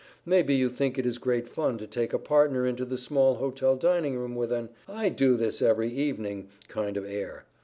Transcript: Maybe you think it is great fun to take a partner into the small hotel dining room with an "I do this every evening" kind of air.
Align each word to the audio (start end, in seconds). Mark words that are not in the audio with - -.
Maybe 0.25 0.55
you 0.55 0.67
think 0.67 0.97
it 0.97 1.05
is 1.05 1.19
great 1.19 1.47
fun 1.47 1.77
to 1.77 1.85
take 1.85 2.11
a 2.11 2.17
partner 2.17 2.65
into 2.65 2.85
the 2.85 2.97
small 2.97 3.35
hotel 3.35 3.75
dining 3.75 4.17
room 4.17 4.33
with 4.35 4.51
an 4.51 4.69
"I 4.87 5.09
do 5.09 5.37
this 5.37 5.61
every 5.61 5.91
evening" 5.93 6.49
kind 6.67 6.97
of 6.97 7.05
air. 7.05 7.45